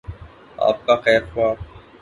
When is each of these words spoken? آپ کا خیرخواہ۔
آپ 0.57 0.85
کا 0.85 0.95
خیرخواہ۔ 0.95 1.53